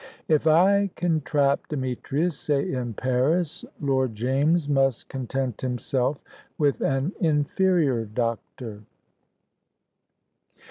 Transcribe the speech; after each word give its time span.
If 0.27 0.47
I 0.47 0.89
can 0.95 1.21
trap 1.21 1.67
Demetrius 1.69 2.35
say 2.35 2.73
in 2.73 2.95
Paris 2.95 3.63
Lord 3.79 4.15
James 4.15 4.67
must 4.67 5.09
content 5.09 5.61
himself 5.61 6.19
with 6.57 6.81
an 6.81 7.13
inferior 7.19 8.05
doctor." 8.05 8.81